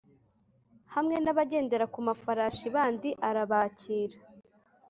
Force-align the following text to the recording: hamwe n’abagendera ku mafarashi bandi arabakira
hamwe 0.93 1.15
n’abagendera 1.23 1.85
ku 1.93 1.99
mafarashi 2.07 2.65
bandi 2.75 3.09
arabakira 3.27 4.17